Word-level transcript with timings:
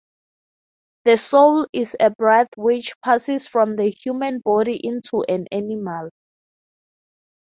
The 1.05 1.15
soul 1.15 1.67
is 1.71 1.95
a 1.99 2.09
breath 2.09 2.47
which 2.57 2.91
passes 3.05 3.45
from 3.45 3.75
the 3.75 3.91
human 3.91 4.39
body 4.39 4.81
into 4.83 5.23
an 5.29 5.45
animal. 5.51 6.09